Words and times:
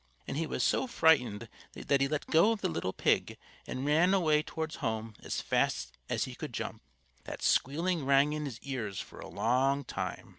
And 0.27 0.35
he 0.35 0.47
was 0.47 0.63
so 0.63 0.87
frightened 0.87 1.47
that 1.73 2.01
he 2.01 2.07
let 2.07 2.25
go 2.25 2.51
of 2.51 2.61
the 2.61 2.67
little 2.69 2.91
pig 2.91 3.37
and 3.67 3.85
ran 3.85 4.15
away 4.15 4.41
towards 4.41 4.77
home 4.77 5.13
as 5.21 5.41
fast 5.41 5.95
as 6.09 6.23
he 6.23 6.33
could 6.33 6.55
jump. 6.55 6.81
That 7.25 7.43
squealing 7.43 8.03
rang 8.03 8.33
in 8.33 8.45
his 8.45 8.59
ears 8.61 8.99
for 8.99 9.19
a 9.19 9.29
long 9.29 9.83
time. 9.83 10.29